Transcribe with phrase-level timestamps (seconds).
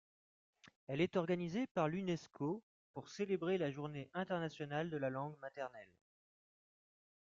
[0.87, 2.63] Elle est organisée par l’UNESCO
[2.95, 5.93] pour célébrer la journée internationale de la langue maternelle.